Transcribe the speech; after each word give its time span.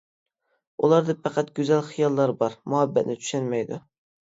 ئۇلاردا 0.87 1.15
پەقەت 1.27 1.51
گۈزەل 1.61 1.85
خىياللا 1.91 2.27
بار 2.41 2.57
مۇھەببەتنى 2.73 3.21
چۈشەنمەيدۇ. 3.23 3.83